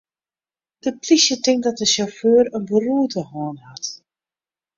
De 0.79 0.97
plysje 1.01 1.35
tinkt 1.39 1.63
dat 1.65 1.77
de 1.77 1.85
sjauffeur 1.93 2.45
in 2.57 2.65
beroerte 2.71 3.21
hân 3.31 3.57
hat. 3.67 3.85